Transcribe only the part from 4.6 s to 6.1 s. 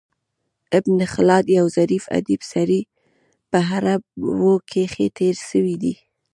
کښي تېر سوى دﺉ.